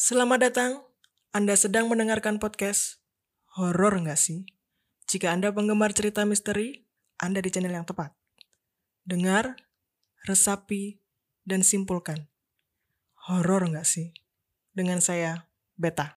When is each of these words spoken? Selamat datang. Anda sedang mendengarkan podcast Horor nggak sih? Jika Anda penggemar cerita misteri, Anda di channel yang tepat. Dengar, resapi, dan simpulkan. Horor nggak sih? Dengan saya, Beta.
Selamat 0.00 0.48
datang. 0.48 0.80
Anda 1.28 1.60
sedang 1.60 1.92
mendengarkan 1.92 2.40
podcast 2.40 3.04
Horor 3.52 4.00
nggak 4.00 4.16
sih? 4.16 4.48
Jika 5.04 5.28
Anda 5.28 5.52
penggemar 5.52 5.92
cerita 5.92 6.24
misteri, 6.24 6.88
Anda 7.20 7.44
di 7.44 7.52
channel 7.52 7.76
yang 7.76 7.84
tepat. 7.84 8.16
Dengar, 9.04 9.60
resapi, 10.24 11.04
dan 11.44 11.60
simpulkan. 11.60 12.32
Horor 13.28 13.68
nggak 13.68 13.84
sih? 13.84 14.16
Dengan 14.72 15.04
saya, 15.04 15.52
Beta. 15.76 16.08